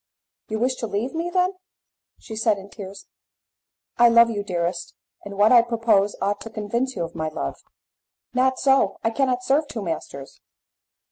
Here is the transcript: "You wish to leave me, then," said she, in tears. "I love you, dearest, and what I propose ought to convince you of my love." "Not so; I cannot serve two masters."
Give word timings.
"You 0.47 0.57
wish 0.57 0.73
to 0.77 0.87
leave 0.87 1.13
me, 1.13 1.29
then," 1.29 1.51
said 2.19 2.55
she, 2.55 2.59
in 2.59 2.69
tears. 2.71 3.05
"I 3.99 4.09
love 4.09 4.31
you, 4.31 4.43
dearest, 4.43 4.95
and 5.23 5.37
what 5.37 5.51
I 5.51 5.61
propose 5.61 6.15
ought 6.19 6.41
to 6.41 6.49
convince 6.49 6.95
you 6.95 7.03
of 7.03 7.13
my 7.13 7.27
love." 7.27 7.57
"Not 8.33 8.57
so; 8.57 8.97
I 9.03 9.11
cannot 9.11 9.43
serve 9.43 9.67
two 9.67 9.83
masters." 9.83 10.41